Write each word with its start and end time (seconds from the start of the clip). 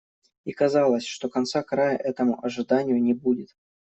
И 0.45 0.51
казалось, 0.61 1.05
что 1.05 1.29
конца-края 1.29 1.95
этому 1.95 2.43
ожиданию 2.43 2.99
не 2.99 3.13
будет. 3.13 3.55